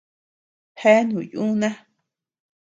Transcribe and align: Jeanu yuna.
Jeanu 0.81 1.19
yuna. 1.31 1.71